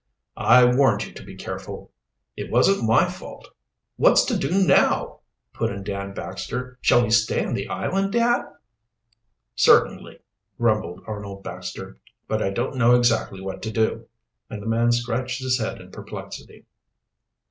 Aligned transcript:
"I 0.37 0.65
warned 0.65 1.05
you 1.05 1.13
to 1.13 1.21
be 1.23 1.35
careful." 1.35 1.91
"It 2.35 2.49
wasn't 2.49 2.87
my 2.89 3.05
fault." 3.07 3.49
"What's 3.97 4.25
to 4.25 4.35
do 4.35 4.65
now?" 4.65 5.19
put 5.53 5.69
in 5.69 5.83
Dan 5.83 6.15
Baxter. 6.15 6.79
"Shall 6.81 7.03
we 7.03 7.11
stay 7.11 7.45
on 7.45 7.53
the 7.53 7.67
island, 7.67 8.11
dad?" 8.13 8.45
"Certainly," 9.55 10.19
grumbled 10.57 11.03
Arnold 11.05 11.43
Baxter. 11.43 11.97
"But 12.27 12.41
I 12.41 12.49
don't 12.49 12.77
know 12.77 12.95
exactly 12.95 13.41
what 13.41 13.61
to 13.61 13.69
do," 13.69 14.07
and 14.49 14.59
the 14.59 14.67
man 14.67 14.91
scratched 14.91 15.43
his 15.43 15.59
head 15.59 15.79
in 15.79 15.91
perplexity. 15.91 16.65